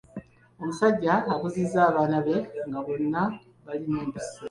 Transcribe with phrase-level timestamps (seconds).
[0.61, 2.35] Omusajja akuzizza abaana be
[2.67, 3.21] nga bonna
[3.65, 4.37] balina empisa.